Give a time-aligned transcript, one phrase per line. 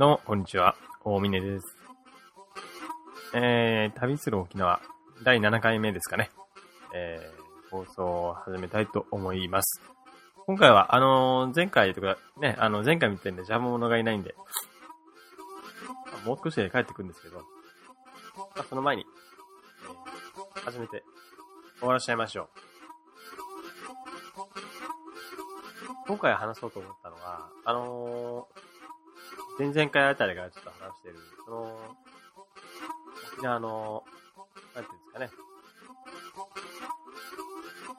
[0.00, 0.76] どうも、こんにちは。
[1.04, 1.76] 大峰です。
[3.34, 4.80] えー、旅する沖縄、
[5.24, 6.30] 第7回目ですかね。
[6.94, 9.82] えー、放送を始めたいと思います。
[10.46, 14.34] 今回は、あのー前回とか、ね、あの、前回みたいに邪魔者がいないんで、
[16.24, 17.42] もう少しで帰ってくるんですけど、ま
[18.60, 19.04] あ、その前に、
[20.56, 21.04] えー、始めて
[21.78, 22.48] 終わらしちゃいましょう。
[26.06, 28.59] 今回話そうと思ったのは、あのー、
[29.60, 31.78] 前々回あたりからちょっと話してる、その、
[33.36, 34.04] 沖縄の、
[34.74, 35.30] なんていうんですかね、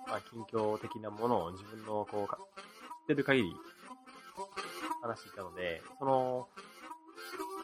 [0.08, 2.36] まあ、近況的なものを自分の、こう、知っ
[3.06, 3.56] てる限り、
[5.04, 6.48] 話していたので、その、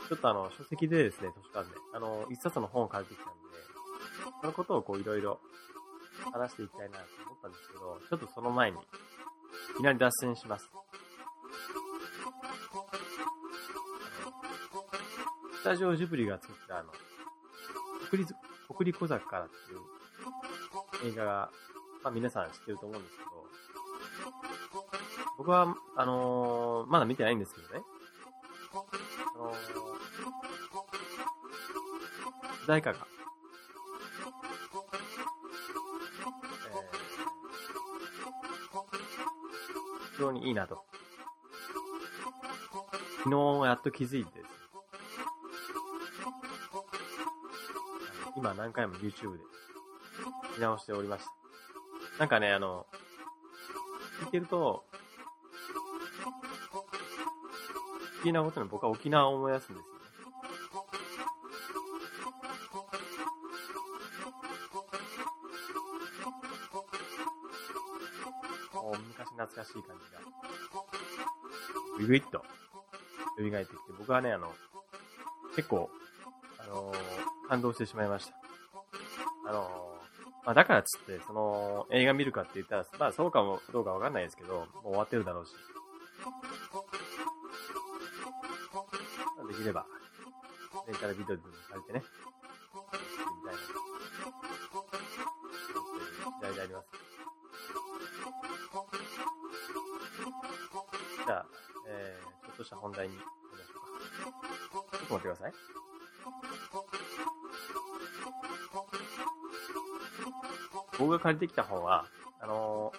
[0.09, 3.49] ちょっとあの、書籍でですね、図書館で、あの、一冊の本を借りてきたんで、
[4.41, 5.39] そのことをこう、いろいろ
[6.31, 10.69] 話していきたいなと思ったんですけど、ちょっとその前に、いきなり脱線します。
[15.67, 16.93] タジオジブリが作ったあの、
[18.09, 18.33] 国立、
[18.73, 21.51] 国立小坂っていう映画が、
[22.05, 23.29] まあ皆さん知ってると思うんですけど、
[25.37, 27.81] 僕は、あのーまだ見てないんですけどね、
[29.35, 29.55] あのー
[32.63, 33.05] 主題歌が、
[36.71, 40.85] えー非常にいいなと。
[43.25, 44.46] 昨日やっと気づいて。
[48.37, 49.43] 今何回も YouTube で
[50.55, 51.31] 見直しておりました。
[52.19, 52.85] なんかね、あの、
[54.25, 54.85] 聞いてると、
[58.11, 59.97] 不思議なことに僕は沖縄を思い出すんですよね。
[68.75, 70.19] もう昔懐かしい感じが、
[71.97, 72.45] ぐぐいっと
[73.39, 74.53] 蘇ってきて、僕はね、あの、
[75.55, 75.89] 結構、
[76.59, 77.06] あのー
[77.47, 78.33] 感動してしまいました。
[79.49, 79.97] あのー
[80.47, 85.51] まあ、だからっつって、その、映画見るかって言ったら、まあ、そうかも、どうかわかんないですけど、もう終わってるだろうし。
[89.49, 89.85] できれば、
[90.87, 92.81] レンタルビデオでも借りてね、み
[93.45, 93.59] たいな、
[96.37, 96.87] 時代であります。
[101.25, 101.45] じゃあ、
[101.89, 103.73] えー、ちょっとした本題に行きましょ
[104.29, 104.97] うか。
[104.97, 105.86] ちょっと待ってください。
[110.97, 112.05] 僕が借りてきた本は、
[112.39, 112.91] あの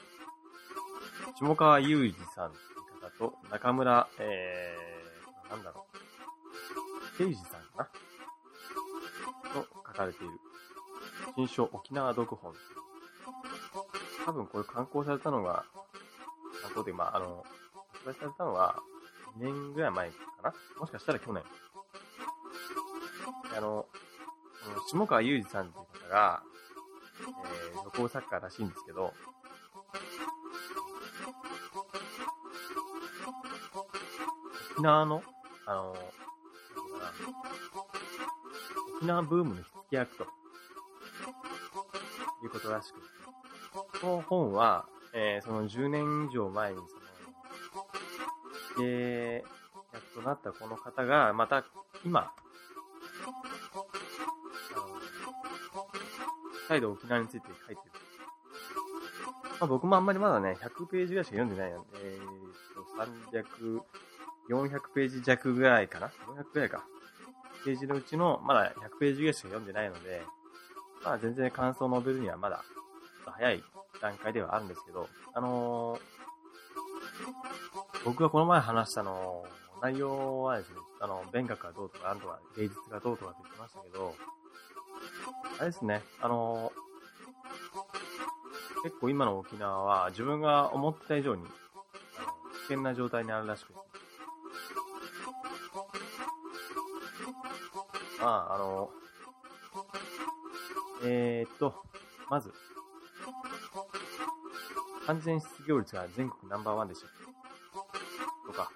[1.41, 2.61] ー、下川雄二さんってい
[2.99, 5.97] う方と、中村、えー、なんだろう、
[7.05, 7.91] 誠二さんか
[9.53, 9.61] な？
[9.61, 10.33] の書かれている、
[11.37, 12.55] 新書沖縄読本。
[14.27, 15.65] 多分これ刊行されたのが、
[16.63, 17.45] 観光で、まあ、あの、
[18.05, 18.77] 発売されたのは、
[19.39, 20.55] 2年ぐらい前かな？
[20.79, 21.43] もしかしたら去年。
[23.57, 23.87] あの、
[24.91, 26.43] 下川雄二さんっていう方が、
[27.99, 29.13] えー、旅行作家らしいんですけど、
[34.79, 35.23] 沖縄の、
[35.67, 35.97] あの、
[38.99, 40.27] 沖縄ブームの火付け役と、い
[42.47, 46.89] うことらしく、この本は、えー、その10年以上前に、その、
[48.53, 49.45] 火付け
[49.93, 51.65] 役となったこの方が、また、
[52.05, 52.31] 今、
[56.69, 57.93] 再度沖縄について書いてる。
[59.61, 63.83] まあ、僕もあんまりまだね、100ページぐらいしか読んでないので、えー、と、
[64.51, 66.85] 300、400ページ弱ぐらいかな ?400 ぐらいか。
[67.65, 70.23] ページのうちの、まだ100ページぐらいしか読んでないので、
[71.05, 72.63] まあ全然感想を述べるにはまだ、
[73.25, 73.63] 早い
[74.01, 76.19] 段階ではあるんですけど、あのー
[78.05, 79.45] 僕がこの前話したの、
[79.83, 84.15] 内容はですね、あの、勉学がどうとか、なんとか、芸術がどうとかって言ってましたけど、
[85.59, 86.73] あれですね、あの
[88.85, 91.51] 結構今の沖縄は自分が思った以上に、危
[92.69, 93.79] 険な状態にあるらしくて。
[98.21, 98.91] まあ、あの、
[101.05, 101.75] えー、っと、
[102.29, 102.53] まず、
[105.07, 107.07] 完全失業率が全国ナンバーワンでした
[108.47, 108.71] とか、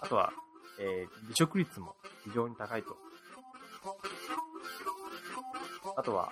[0.00, 0.32] あとは、
[0.78, 3.07] えー、離職率も非常に高いと。
[5.98, 6.30] あとは、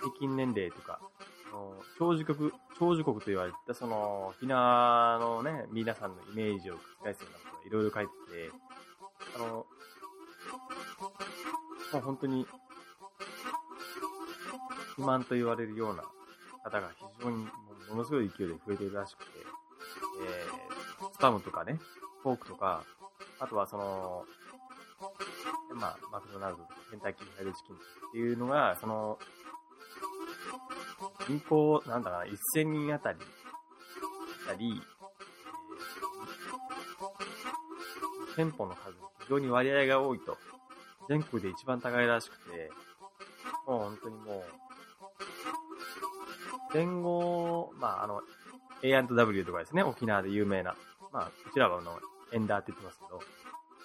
[0.00, 0.98] 平均年齢とか、
[1.96, 8.50] 長寿国、長寿国と言われた、その、沖縄のね、皆さんのイメージを覆すようなことがいろいろ書いてて、
[9.36, 9.46] あの、
[11.92, 12.48] もう本当に、
[14.96, 16.02] 肥満と言われるような
[16.64, 17.44] 方が非常にも
[17.90, 19.30] ものすごい勢いで増えているらしくて、
[20.20, 21.78] えー、スパムとかね、
[22.24, 22.82] フォークとか、
[23.38, 24.24] あとはその、
[25.74, 27.78] まあ、マクドナルド、ケンタッキーフライドチキンっ
[28.12, 29.18] ていうのが、その、
[31.26, 33.18] 人口、なんだかな、1000人あたり、
[34.46, 34.80] たり、
[38.36, 40.36] 店舗の数、非常に割合が多いと。
[41.08, 42.70] 全国で一番高いらしくて、
[43.66, 44.44] もう本当にもう、
[46.72, 48.22] 戦後、まあ、あの、
[48.82, 50.76] A&W とかですね、沖縄で有名な。
[51.12, 51.98] まあ、こちらはあの、
[52.32, 53.20] エンダーって言ってますけど、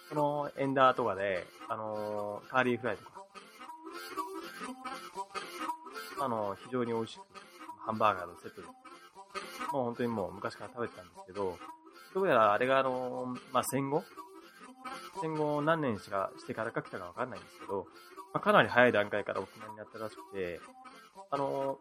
[0.09, 3.23] このエンダーとかで、あのカーリーフライとか、
[6.21, 7.21] あの、非常に美味しく、
[7.85, 11.57] ハンバーガーのセットで、もう本当にもう昔から食べてたんですけど、
[12.13, 14.03] どうやらあれがあの、まあ、戦後？
[15.21, 17.85] 戦後何年しかしてからか来たかわかんないんですけど、
[18.33, 20.59] まあ、かなり早い段階から沖縄になったらしくて、
[21.29, 21.77] あの、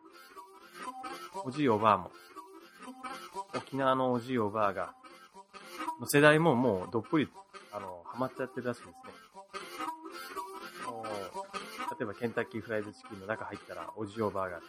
[1.45, 2.11] おじいおばあも、
[3.57, 4.93] 沖縄のおじいおばあが、
[6.01, 7.29] の世代ももうどっぷり、
[7.73, 8.95] あの、マっちゃってるらしいですね。
[11.99, 14.61] 例えばケンタッキーフライドチキンの中入ったら、おじいおばあが、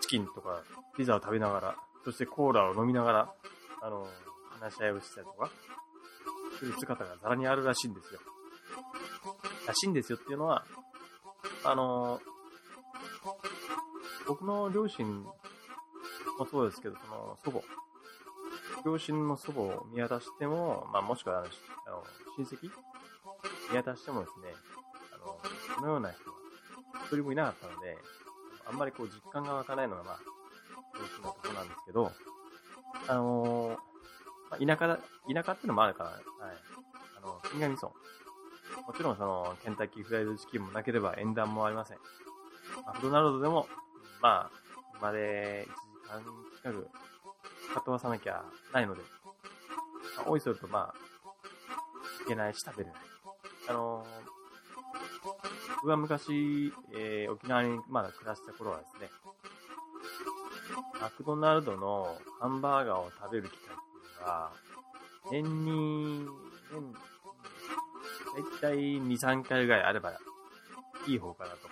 [0.00, 0.62] チキンとか
[0.96, 3.34] ピザを食べながら、そしてコーラを飲みながら、
[3.82, 4.06] あの、
[4.60, 5.50] 話し合いをしたりとか、
[6.58, 8.20] する姿がざらにあるらしいんですよ。
[9.66, 10.64] らしいんですよっていうのは、
[11.64, 12.20] あの、
[14.26, 15.34] 僕の両親も
[16.50, 17.60] そうですけど、その祖母、
[18.88, 22.02] 両親の祖母を見渡しても、まあもしくはあの
[22.38, 22.70] 親戚？
[23.70, 24.48] 見渡してもですね、
[25.12, 25.38] あの、
[25.76, 26.36] このような人は
[27.04, 27.98] 一人もいなかったので、
[28.66, 30.18] あんまりこう実感が湧かないのがまあ、
[30.94, 32.12] 両親のところなんですけど、
[33.08, 33.88] あのー
[34.66, 34.98] まあ、田舎だ、
[35.32, 36.20] 田舎ってのもあるから、はい。
[37.18, 37.88] あの、新上村。
[37.88, 37.92] も
[38.96, 41.98] ちろんその、ケンタッキーフライドチキンもなければ縁談もありません。
[42.86, 43.68] マクドナルドでも、
[44.22, 44.50] まあ、
[44.98, 45.68] 今で
[46.08, 46.24] 1時間
[46.56, 46.88] 近く、
[47.78, 48.42] かとわさなきゃ
[48.72, 49.02] ないので、
[50.16, 50.94] まあ、おいそるとまあ、
[52.24, 53.00] いけないし食べれない。
[53.68, 54.06] あのー、
[55.82, 59.10] 僕は昔、えー、沖縄にまだ暮らした頃はですね、
[61.00, 64.52] マクドナルドのハンバーガーを食べる機会っていうのが、
[65.30, 66.26] 年に、
[66.72, 66.98] 年、だ
[68.38, 70.12] いたい2、3回ぐらいあれば
[71.06, 71.68] いい方かなと。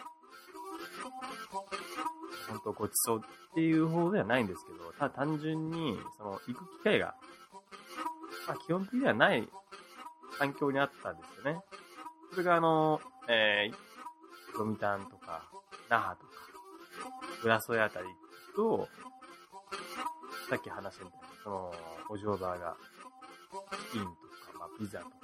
[2.49, 3.23] 本当ごちそう
[3.57, 7.15] っていう方ではないんですけど、ただ単純に、その、行く機会が、
[8.47, 9.49] まあ基本的にはない
[10.39, 11.61] 環境にあったんですよね。
[12.33, 15.49] それがあの、えー、ロミタンとか、
[15.89, 16.33] 那覇とか、
[17.43, 18.07] グラソイあたり
[18.55, 18.89] と、
[20.51, 21.75] さっき話したみたいな、その、
[22.11, 22.77] お嬢バーが、
[23.93, 25.17] チキンとか、まあ、ピザとか、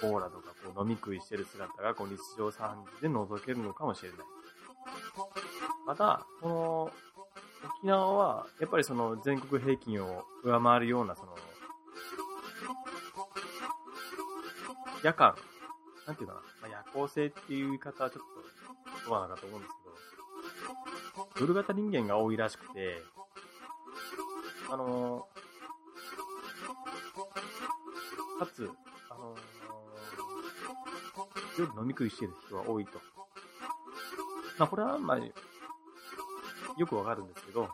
[0.00, 4.18] コーラとか、こう、飲み食いしてる姿が、こう、日常茶飯事で覗けるのかもしれない。
[5.86, 6.90] また、この、
[7.80, 11.34] 沖縄は、やっぱりその、全国平均を上回るような、その、
[15.02, 15.34] 夜間、
[16.06, 18.22] なんていうかな、まあ、夜行性っていう言い方はちょっ
[19.04, 19.74] と、どうなのかと思うんです
[21.14, 22.98] けど、夜型人間が多いらしくて、
[24.70, 25.26] あの
[28.38, 28.70] かつ、
[29.08, 29.34] あの、
[31.58, 33.00] 夜飲み食いしてる人が多いと。
[34.58, 35.18] まあ、これはあん、まあ、
[36.80, 37.68] よくわかるんですけど、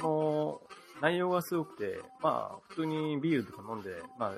[0.00, 0.60] その、
[1.00, 3.90] 内容がすごくて、まあ、普通にビールとか飲んで、
[4.20, 4.32] ま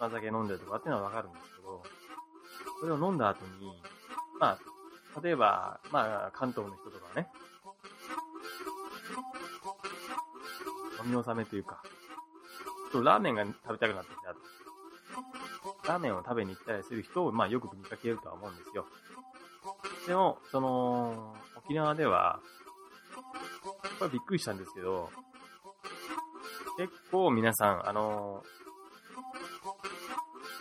[0.00, 1.82] あ、お酒飲んでとかっていうのはわかるんですけど、
[2.80, 3.82] それを飲んだ後に、
[4.40, 7.28] まあ、例えば、まあ、関東の人とかね、
[11.04, 14.38] 飲み納めというか、ちょっとラーメンが食べたくなってきたと。
[15.86, 18.86] ラーメンを食べに行ったりする人を、まあ、よく見かけるとは思うんですよ。
[20.06, 22.40] でも、その、沖縄では、
[23.98, 25.10] これびっくりしたんですけど、
[26.78, 28.44] 結構皆さん、あの、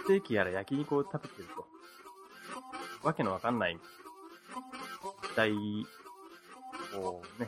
[0.03, 1.67] ステーキやら焼肉を食べてると。
[3.03, 3.81] わけのわかんない時
[5.35, 5.55] 代を
[7.39, 7.47] ね、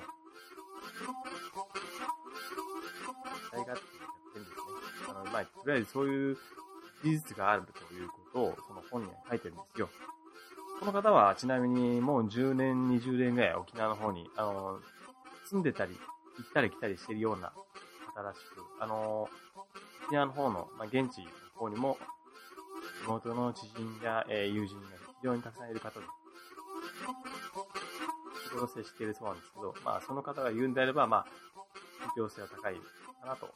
[3.46, 4.56] 時代がって言ってるんです
[5.08, 5.10] ね。
[5.10, 6.38] あの、まあ、とりあえずそういう
[7.04, 9.90] 事実があるということを、その本には書いてるんですよ。
[10.80, 14.80] この方は、ちなみにもう10年、20年ぐらい沖縄の方に、あの、
[15.50, 15.96] 住んでたり、
[16.38, 17.52] 行ったり来たりしてるような
[18.16, 19.28] 方らしく、あの、
[20.06, 21.98] 沖縄の方の、まあ、現地の方にも、
[23.04, 24.88] 地元の知人や、えー、友人が
[25.22, 26.06] 非常にたくさんいる方で、
[28.48, 31.28] 仕事接しているそうなんですけど、まあ、その方が言うんであれば、まあ、
[32.14, 33.50] 信憑性は高いかなと。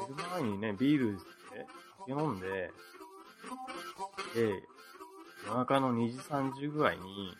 [0.00, 1.66] 寝る前にね、ビールで
[2.06, 2.72] 酒飲んで、
[4.34, 4.66] で、
[5.46, 7.36] 夜中の2時、3時ぐらいに、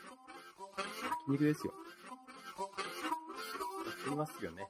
[1.29, 1.73] 肉ですよ。
[3.87, 4.69] やってみますよね。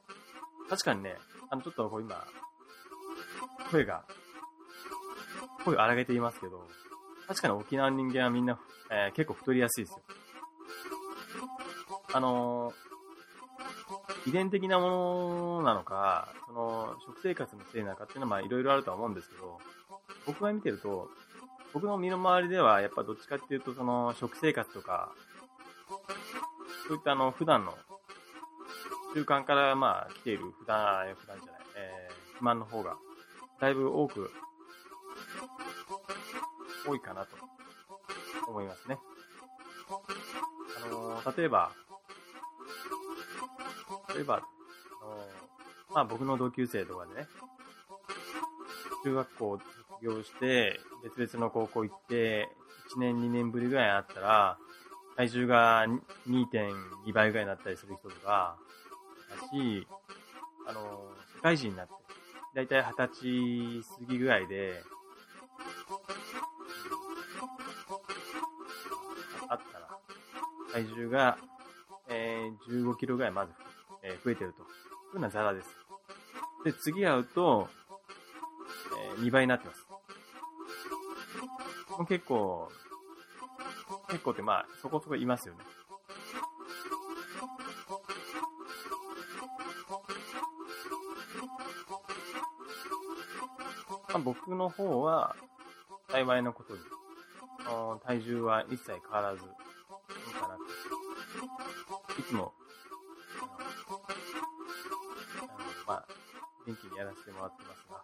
[0.69, 1.17] 確かにね、
[1.49, 2.23] あの、ちょっとこう今、
[3.71, 4.05] 声が、
[5.65, 6.67] 声を荒げていますけど、
[7.27, 8.59] 確かに沖縄の人間はみんな、
[8.91, 10.03] えー、結構太りやすいですよ。
[12.13, 19.59] あのー、遺伝的なものなのか、その、食生活のせいなのかっていうのはまあいろいろあるとは思うんですけど、
[20.25, 21.09] 僕が見てると、
[21.73, 25.11] 僕の身の回りではやっぱどっちかっていうとその食生活とか、
[26.87, 27.73] そういったあの普段の
[29.13, 32.97] 習慣からまあ来ている普段、普段じゃない、えー、肥満の方が
[33.61, 34.31] だいぶ多く、
[36.87, 37.29] 多いかなと
[38.47, 38.97] 思いますね。
[40.83, 41.71] あのー、例えば、
[44.15, 47.27] 例えば、あのー、まあ僕の同級生とかでね、
[49.03, 50.79] 中学校卒業して、
[51.17, 52.49] 別々の高校行って、
[52.95, 54.57] 1年2年ぶりぐらいに会ったら、
[55.15, 55.85] 体重が
[56.27, 58.57] 2.2倍ぐらいになったりする人とか、
[59.29, 59.87] だし、
[60.67, 61.93] あの、社会人になって、
[62.55, 64.83] だいたい20歳過ぎぐらいで、
[69.47, 69.87] あったら、
[70.71, 71.37] 体重が、
[72.09, 73.51] えー、15キロぐらいまず、
[74.03, 74.59] えー、増えてると。
[74.59, 74.65] そ
[75.13, 75.69] ういうのはザラです。
[76.63, 77.69] で、次会うと、
[79.17, 79.85] えー、2倍になってます。
[81.91, 82.71] もう結構、
[84.09, 85.63] 結構ってまあ、そこそこいますよね。
[94.09, 95.35] まあ、僕の方は、
[96.09, 96.79] 幸いのことに、
[98.05, 99.45] 体重は一切変わらず、い
[100.33, 100.61] かなと。
[102.19, 102.53] いつも、
[105.39, 105.57] あの、
[105.87, 106.05] まあ、
[106.67, 108.03] 元気にやらせてもらってますが、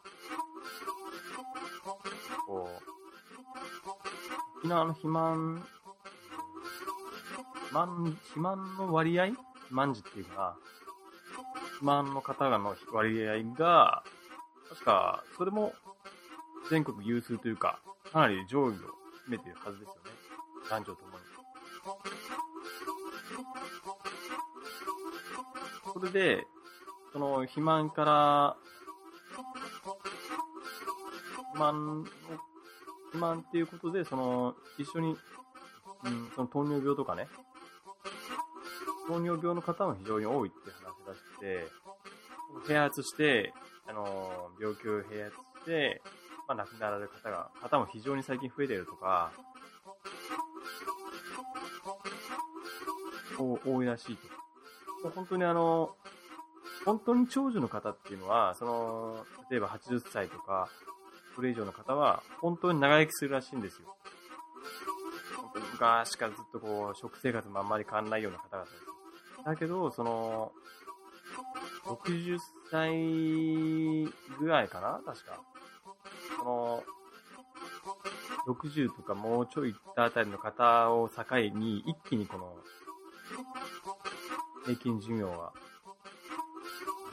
[2.47, 5.63] こう、沖縄の肥満、
[7.73, 9.27] 満、肥満の割合？
[9.27, 9.39] 肥
[9.71, 10.57] 満児っていうか、
[11.53, 14.03] 肥満の方の割合が、
[14.69, 15.73] 確か、それも
[16.69, 17.79] 全国有数というか、
[18.11, 18.75] かなり上位を占
[19.29, 19.99] めているはずですよね。
[20.69, 21.23] 男女ともに。
[25.93, 26.47] それで、
[27.11, 28.57] その肥満から、
[31.53, 35.17] 肥満の、肥満っていうことで、その、一緒に、
[36.05, 37.27] うん、その糖尿病とかね、
[39.09, 41.67] 糖尿病の方も非常に多いって話らしくて、
[42.71, 43.53] 併発して、
[43.87, 46.01] あの、病気を併発して、
[46.47, 49.31] まあ、亡くなられる方が、方も非常に最近増えているとか、
[53.65, 54.17] 多いらしい
[55.03, 55.09] と。
[55.09, 55.95] 本当にあの、
[56.85, 60.69] 本当に長寿の方っていうのは、その、例えば80歳とか、
[61.35, 63.95] それ以上の方は、本当に長生きするらしいんですよ。
[65.73, 68.88] 昔からずっとこう、食生活もあんまり変わらないような方々です。
[69.49, 70.51] だけど、その、
[71.85, 72.37] 60
[72.69, 74.05] 歳
[74.39, 75.01] ぐらいかな？
[75.03, 75.41] 確か。
[76.37, 76.83] その、
[78.47, 81.23] 60とかもうちょい行ったあたりの方を境
[81.57, 82.55] に、一気にこの、
[84.65, 85.51] 平均寿命は、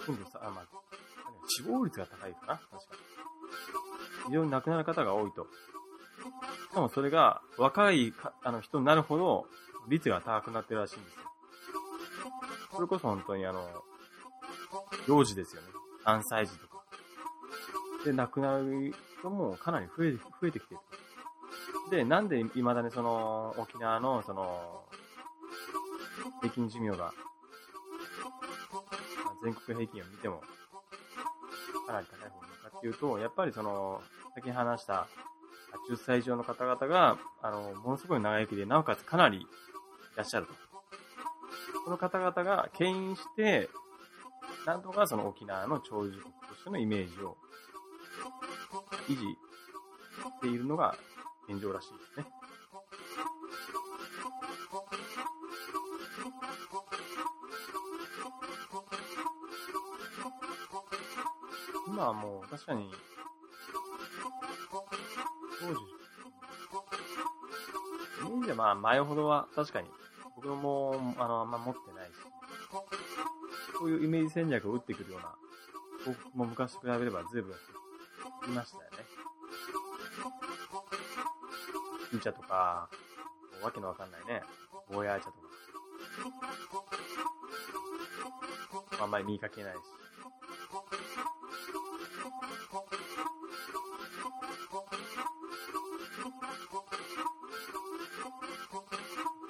[0.07, 0.64] 今度さ、あ、まあ、
[1.49, 2.55] 死亡率が高いかな？
[2.57, 2.78] 確か
[4.26, 5.47] 非常に亡くなる方が多いと。
[6.71, 9.47] しかもそれが若いかあの人になるほど
[9.88, 11.25] 率が高くなってるらしいんですよ。
[12.76, 13.66] それこそ本当にあの、
[15.09, 15.68] 幼児ですよね。
[16.04, 16.85] 3歳児とか。
[18.04, 20.80] で、亡くなる人もかなり増え増えてきてる。
[21.90, 24.85] で、なんで未だにその、沖縄のその、
[26.42, 27.12] 平均寿命が、
[29.42, 30.42] 全国平均を見ても、
[31.87, 34.02] かなり高い方なのかっていうと、やっぱりその、
[34.35, 35.09] 先に話した
[35.88, 39.47] 10歳以上の方々が、あの、ものすごい長生きで、なおかつかなりい
[40.16, 40.65] らっしゃると。
[41.87, 43.71] その方々が牽引して、
[44.66, 47.37] なんとかその沖縄の長寿国としてのイメージを
[49.09, 49.26] 維持し
[50.40, 50.97] ているのが
[51.49, 52.26] 現状らしいですね。
[61.87, 62.90] 今はもう確かに、
[65.61, 65.73] 当時、
[68.26, 69.88] イメージはまあ前ほどは確かに
[70.47, 72.12] 僕もあのあんま持ってないし、
[73.79, 75.35] そういうイメージ戦略を打ってくるような、
[76.07, 77.53] 僕も昔比べれば随分
[78.47, 78.88] いましたよね。
[82.11, 82.88] 金茶とか、
[83.61, 84.43] わけのわかんないね、
[84.88, 85.38] ゴーヤー茶とか。
[89.03, 89.79] あんまり見かけないし。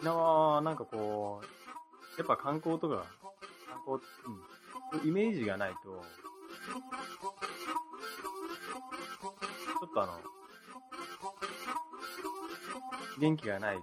[0.06, 1.46] 沖縄はなんかこう、
[2.18, 3.06] やっぱ観光とか、
[3.68, 3.98] 観光、
[5.02, 5.08] うん。
[5.08, 10.20] イメージがないと、ちょっとあの、
[13.18, 13.82] 元気がないか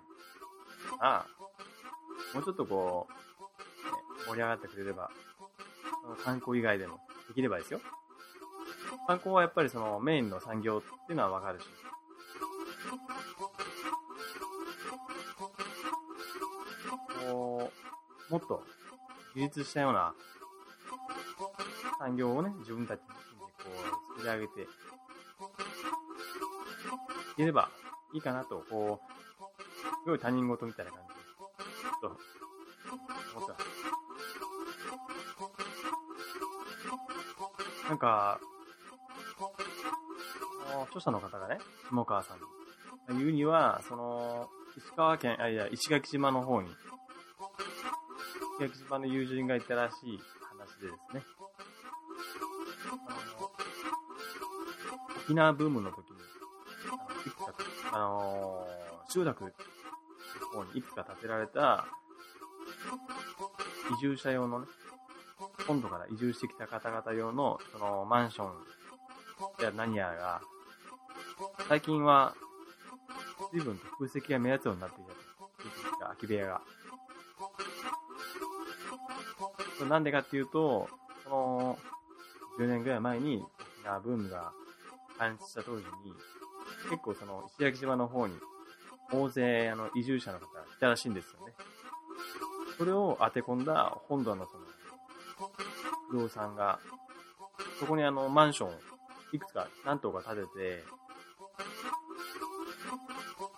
[1.02, 1.26] ら、
[2.34, 3.20] もうちょっとこう、ね
[4.28, 5.12] 盛り上がってくれれば、
[6.24, 7.82] 観光以外でもできればですよ。
[9.08, 11.66] 観光はやっぱりそのメインの産業っていうのはわかるし。
[18.34, 18.64] もっと
[19.36, 20.16] 自立したような
[22.00, 23.14] 産業をね、自分たちでこ
[24.16, 24.66] う作り上げてい
[27.38, 27.70] ければ
[28.12, 29.62] いいかなと、こう、
[30.04, 33.60] すごい他人事みたいな感じで、ちょっと思ってま
[37.84, 37.88] す。
[37.88, 38.40] なんか、
[40.90, 41.60] 著者の方がね、
[41.92, 42.48] 下川さんの
[43.10, 46.70] 言うには、その、石川県、あ、いや、石垣島の方に、
[48.60, 50.20] 石垣島の友人がいたらしい
[50.50, 51.24] 話でですね、
[55.26, 56.18] 沖縄ブームの時に、
[56.92, 57.54] あのいつか、
[57.94, 58.68] あの
[59.10, 59.50] 集落の
[60.54, 61.86] 方にいくつか建てられた、
[63.98, 64.68] 移住者用のね、
[65.68, 68.54] 本土から移住してきた方々用の、その、マンション
[69.64, 70.42] や何やらが、
[71.68, 72.36] 最近は、
[73.52, 75.24] 随分と空席が目立つようになってきたと。
[76.00, 76.62] 空き部屋が。
[79.90, 80.88] なんでかっていうと、
[81.24, 81.78] その、
[82.60, 84.52] 10年ぐらい前に沖縄ブームが
[85.18, 86.14] 感じした当時に、
[86.90, 88.36] 結構その石垣島の方に
[89.12, 91.54] 大勢あの移住者の方がいたらしいんですよね。
[92.78, 94.64] それを当て込んだ本土のその
[96.10, 96.80] 不動産が、
[97.80, 98.72] そこにあのマンション
[99.34, 100.84] いくつか何棟か建てて、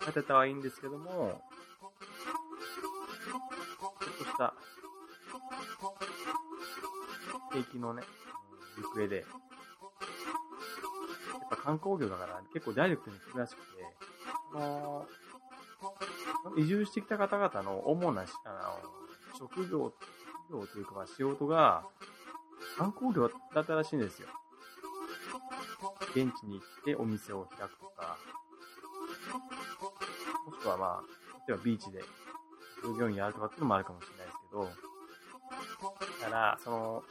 [0.05, 1.41] 建てたはいいんですけども、
[7.55, 8.03] 景気のね、
[8.77, 9.25] 行方で、やっ
[11.49, 13.65] ぱ観光業だから結構ダイレクトに来るらしくて、
[14.51, 15.07] その、
[16.57, 18.49] 移住してきた方々の主なしあ
[19.33, 19.93] の職業、
[20.49, 21.85] 職業というかまあ仕事が
[22.77, 24.27] 観光業だったらしいんですよ。
[26.13, 28.17] 現地に行ってお店を開くとか、
[30.45, 31.03] もしくはまあ、
[31.47, 32.01] 例えばビーチで
[32.83, 34.69] 従業員やるとかっていうのもあるかもしれないですけど、
[36.21, 37.03] だから、その、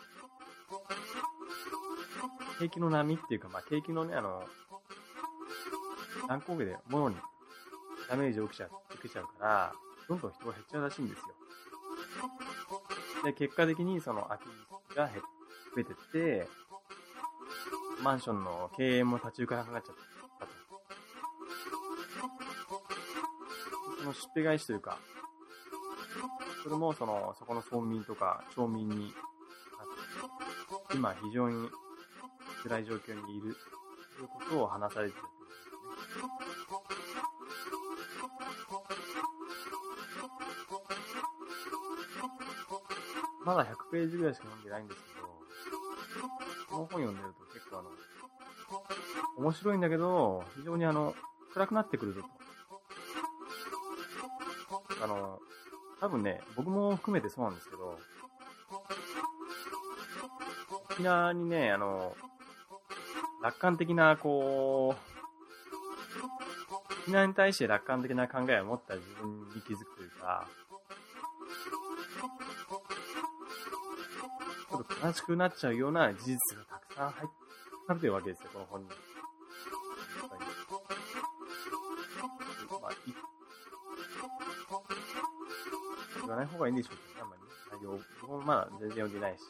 [2.58, 4.44] 景気の波っていうか、まあ、景気のね、あの、
[6.28, 7.16] 乱高下で物に
[8.08, 9.72] ダメージを受けちゃう、受けちゃうから、
[10.08, 11.24] どんどん人が減っちゃうらしいんですよ。
[13.24, 14.42] で、結果的にその空き
[14.96, 15.22] が減
[15.74, 16.48] 増えてって、
[18.02, 19.96] マンションの経営も立ち行かなくなっちゃっ
[20.38, 20.52] たと。
[23.98, 24.98] その出費返しというか、
[26.62, 29.12] それもその、そこの村民とか町民に、
[30.94, 31.68] 今非常に
[32.62, 33.56] 辛い状況にいる
[34.16, 35.22] ということを話されてる。
[43.44, 45.26] まだ100ページぐらいしか読んでないんですけど、
[46.70, 47.90] この本読んでると結構あの、
[49.36, 51.14] 面白いんだけど、非常にあの、
[51.52, 52.28] 暗くなってくるぞと。
[55.04, 55.38] あの、
[56.00, 57.98] 多分ね、僕も含めてそうなんですけど、
[60.94, 62.16] 沖縄にね、あの、
[63.42, 64.98] 楽観的な、こう、
[67.02, 70.46] 沖縄に対して楽観的な考えを持った自分に気づくというか、
[74.70, 77.26] ちょっと悲しくなっちゃうような事実がたくさん入
[77.96, 78.88] ってるわけですよ、この本に。
[78.88, 78.94] ま
[82.88, 82.96] あ、い
[86.20, 87.42] 言わない方がいいんでしょうけどね、あんまり。
[87.78, 89.42] 内容、僕もまだ全然読んでないし。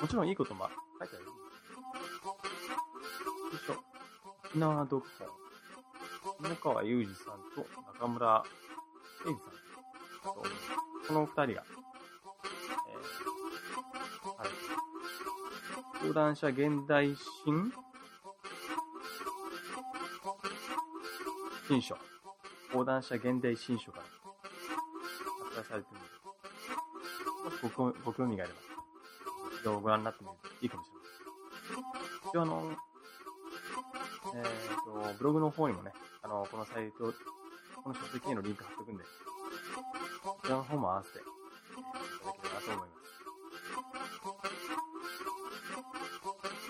[0.00, 1.32] もちろんいいことも書いてあるよ。
[3.52, 3.74] いしょ。
[4.46, 5.28] 沖縄読本。
[6.40, 8.44] 下川裕二さんと中村
[9.26, 9.48] 英二さん。
[10.22, 10.42] と
[11.08, 14.48] この二人が、えー、はい。
[16.06, 17.72] 講談社現代新
[21.66, 21.98] 新書。
[22.72, 24.04] 講談社現代新書から
[25.54, 26.00] 発売されている、
[27.44, 28.60] もしごご興味があれば、
[29.58, 32.30] 一度ご覧になってみるといいかもしれません。
[32.30, 32.72] 一応あの、
[34.34, 34.44] えっ、
[34.84, 35.92] と、ブログの方にもね、
[36.22, 37.12] あの、このサイト、
[37.82, 39.04] この書籍へのリンク貼っておくんで、
[40.22, 42.98] こちらの方も合わせて、いただければと思います。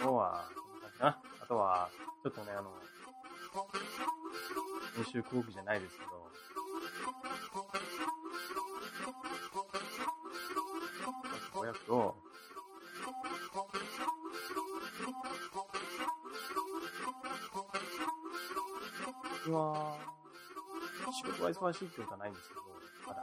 [0.01, 1.18] 今日は、こんな感じかな。
[1.42, 1.90] あとは、
[2.22, 2.72] ちょっとね、あの、
[4.96, 6.28] 練習後期じゃないですけど、
[19.51, 19.97] は、
[21.13, 22.61] 仕事が忙しいってことはないんですけど、
[23.07, 23.23] まだ。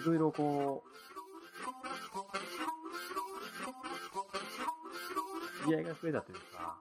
[0.00, 0.88] いろいろこう、
[5.64, 6.78] 知り合いが増えたというか、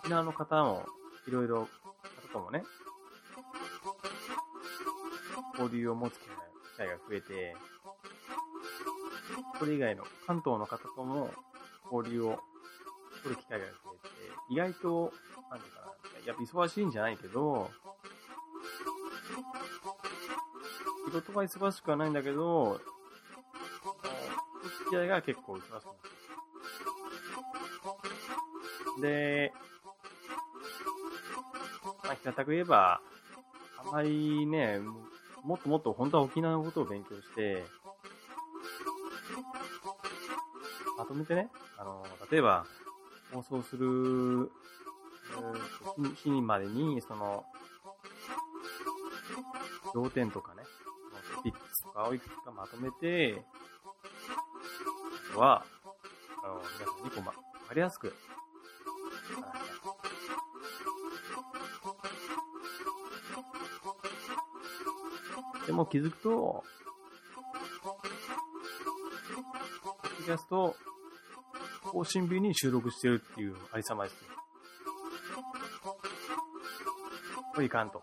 [0.00, 0.86] 沖縄の方も、
[1.26, 1.68] いろいろ、
[2.28, 2.64] 方ともね、
[5.58, 6.26] 交流を持つ機
[6.76, 7.56] 会が増えて、
[9.58, 11.30] それ以外の関東の方とも
[11.90, 12.40] 交流を
[13.22, 14.08] 取る機会が増えて、
[14.50, 15.12] 意外と、
[15.50, 17.70] なんていうかな、やっぱ忙しいんじゃないけど、
[21.06, 22.80] 仕事は忙しくはないんだけど、
[24.78, 25.88] 付き合いが結構忙しくなって
[29.00, 29.52] で、
[32.04, 33.00] まあ、平たく言えば、
[33.78, 34.80] あまりね、
[35.44, 37.64] もっともっと本当は沖縄のことを勉強して、
[40.96, 42.66] まとめてね、あの、例えば、
[43.32, 44.50] 放送する、
[46.16, 47.44] 日にまでに、その、
[49.94, 50.62] 要点とかね、
[51.36, 53.44] トピックスとかをいくつかまとめて、
[55.36, 55.64] は、
[56.42, 57.34] あの、皆さんにこう、ま、わ
[57.68, 58.14] かりやすく、
[65.66, 66.64] でも気づくと、
[67.82, 67.90] ポ
[69.90, 70.74] ッドキャスト
[71.90, 74.16] 更新日に収録してるっていうありさまです。
[77.54, 78.02] これいかんと。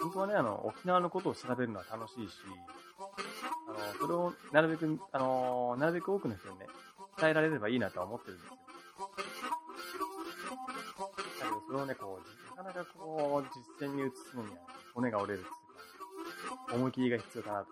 [0.00, 2.32] 本当はね、あの、沖縄のことを調べるのは楽しいし、
[3.68, 6.66] あの、それをなるべく、あの、なるべく多くの人にね、
[7.18, 8.58] 伝えられればいいなとは思ってるんですよ。
[11.40, 13.48] だけど、それをね、こう、なかなかこう、
[13.80, 14.56] 実践に移すのには、
[14.94, 15.44] 骨が折れる、
[16.72, 17.66] 思い切りが必要かなと、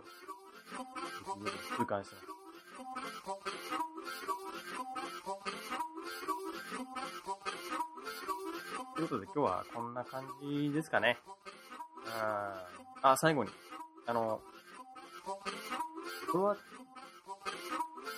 [1.77, 2.27] 痛感してます。
[8.97, 11.19] ということで今日はこんな感じですかね。
[12.07, 12.67] あ
[13.03, 13.51] あ、最後に。
[14.07, 14.43] あの、
[16.33, 16.57] これは、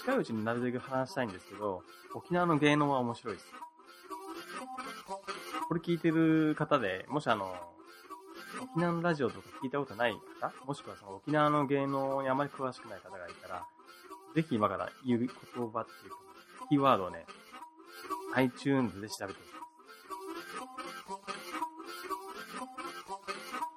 [0.01, 1.83] 近いうちになるべく話したいんですけど、
[2.14, 3.47] 沖縄の芸能は面白いです。
[5.68, 7.71] これ聞いてる方で、もしあの、
[8.74, 13.66] 沖縄のラジオとか聞いたことない方、もしくはその沖縄の芸能にあまり詳しくない方がいたら、
[14.35, 16.16] ぜひ今から言う言葉っていうか、
[16.70, 17.26] キーワードをね、
[18.35, 19.52] iTunes で調べてほしい。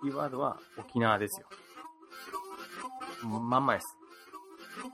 [0.04, 1.48] キーワードは沖縄ですよ。
[3.28, 3.98] まんまです。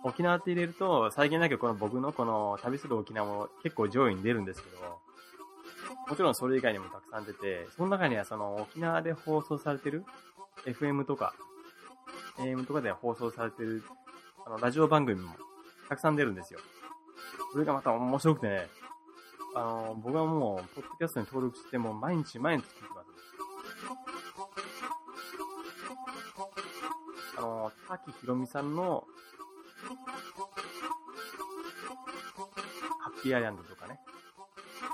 [0.04, 5.01] 沖縄って入れると、最近だけこの僕のこの旅する沖縄も結構上位に出るんですけど、
[6.12, 10.04] もちろんそれ以外にもたくさん出て、その中にはその沖縄で放送されてる
[10.66, 11.34] FM とか
[12.38, 13.82] AM とかで放送されてる
[14.46, 15.32] あのラジオ番組も
[15.88, 16.60] たくさん出るんですよ。
[17.54, 18.68] それがまた面白くてね、
[19.56, 23.08] あの、僕はもう、ポッドキャストに登録しても毎日毎日聞いてます。
[27.38, 29.06] あの、多喜ひろみさんの、
[33.00, 33.81] ハッピーアイランドとか。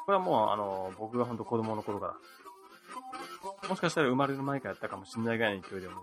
[0.08, 5.96] これはもう、あの、僕が本当子供の頃から、もしかしたら生まれる前からやったかもしれないぐらいの勢いでも、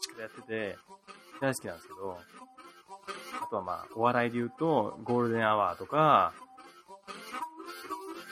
[0.00, 0.78] しくやってて、
[1.38, 2.18] 大好きなんですけど、
[3.42, 6.32] あとはまあ、お笑いで言うと、ゴールデンアワーとか、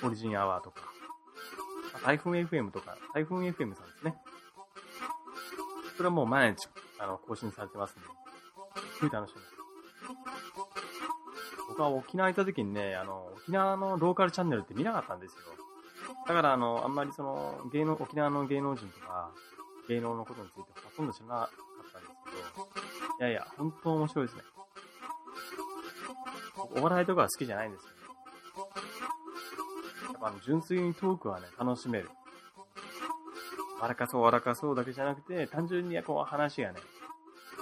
[0.02, 0.80] オリジンアワーとか、
[2.02, 4.14] 台風 FM とか、台風 FM さんですね。
[5.98, 6.66] それはもう毎日
[6.98, 8.06] あの、更新されてますんで、
[8.96, 9.59] すごい楽しみです。
[11.80, 15.38] 僕は沖縄行った時にね、あの、沖縄のローカルチャンネルって見なかったんですよ。
[16.28, 19.30] だから、あの、あんまりその、芸能、沖縄の芸能人とか、
[19.88, 21.48] 芸能のことについてほとんど知らなかっ
[21.92, 22.12] たんです
[22.54, 22.68] けど、
[23.18, 24.42] いやいや、本当面白いですね。
[26.76, 27.90] お笑いとかは好きじゃないんですけ
[28.58, 28.62] ど、
[30.12, 32.10] やっぱあの、純粋にトークはね、楽しめる。
[33.80, 36.80] 笑かそう笑かそうだけじゃなくて、単純にこう話がね、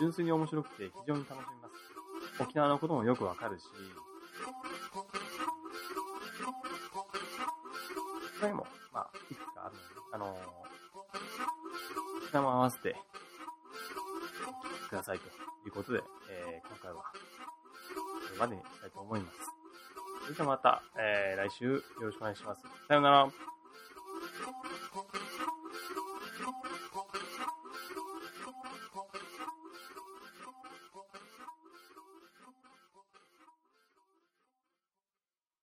[0.01, 2.43] 純粋に面白くて非常に楽しみます。
[2.43, 3.65] 沖縄のこともよくわかるし、
[8.41, 12.97] 他にも、まあ、いくつかあるので、あのー、沖縄も合わせて、
[14.89, 15.29] くださいとい
[15.69, 19.39] うことで、えー、今回は、これまでにしたいと思います。
[20.23, 22.63] それではまた、えー、来週よろしくお願いします。
[22.89, 23.58] さようなら。